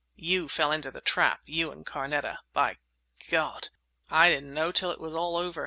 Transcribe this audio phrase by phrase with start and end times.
[0.17, 2.39] "You fell into the trap—you and Carneta.
[2.53, 2.77] By
[3.29, 3.69] God!
[4.09, 5.59] I didn't know till it was all over!